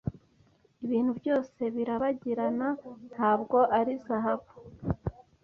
Ibintu 0.85 1.11
byose 1.19 1.61
birabagirana 1.75 2.67
ntabwo 3.13 3.57
ari 3.77 3.93
zahabu. 4.05 4.51